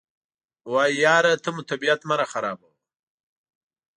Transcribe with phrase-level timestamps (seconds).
[0.71, 2.71] وایي یاره ته مو طبیعت مه راخرابوه.